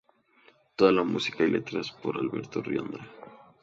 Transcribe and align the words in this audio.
Toda 0.77 0.91
la 0.91 1.03
música 1.03 1.43
y 1.43 1.51
letras 1.51 1.91
por: 1.91 2.17
Alberto 2.17 2.63
Rionda. 2.63 3.07